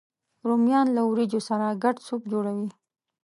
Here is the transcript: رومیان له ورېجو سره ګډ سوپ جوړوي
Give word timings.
رومیان 0.47 0.87
له 0.95 1.01
ورېجو 1.09 1.39
سره 1.49 1.77
ګډ 1.83 1.95
سوپ 2.07 2.21
جوړوي 2.31 2.69